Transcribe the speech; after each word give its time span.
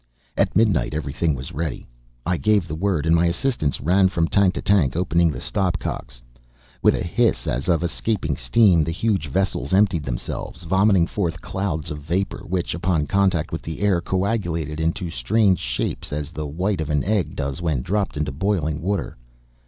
At 0.35 0.55
midnight 0.55 0.95
everything 0.95 1.35
was 1.35 1.51
ready. 1.51 1.85
I 2.25 2.35
gave 2.37 2.67
the 2.67 2.73
word, 2.73 3.05
and 3.05 3.15
my 3.15 3.27
assistants 3.27 3.79
ran 3.79 4.09
from 4.09 4.27
tank 4.27 4.55
to 4.55 4.61
tank, 4.63 4.95
opening 4.95 5.29
the 5.29 5.39
stopcocks. 5.39 6.23
With 6.81 6.95
a 6.95 7.03
hiss 7.03 7.45
as 7.45 7.69
of 7.69 7.83
escaping 7.83 8.35
steam 8.35 8.83
the 8.83 8.91
huge 8.91 9.27
vessels 9.27 9.73
emptied 9.75 10.01
themselves, 10.03 10.63
vomiting 10.63 11.05
forth 11.05 11.39
clouds 11.39 11.91
of 11.91 11.99
vapor, 11.99 12.43
which, 12.47 12.73
upon 12.73 13.05
contact 13.05 13.51
with 13.51 13.61
the 13.61 13.81
air, 13.81 14.01
coagulated 14.01 14.79
into 14.79 15.07
strange 15.11 15.59
shapes 15.59 16.11
as 16.11 16.31
the 16.31 16.47
white 16.47 16.81
of 16.81 16.89
an 16.89 17.03
egg 17.03 17.35
does 17.35 17.61
when 17.61 17.83
dropped 17.83 18.17
into 18.17 18.31
boiling 18.31 18.81
water. 18.81 19.17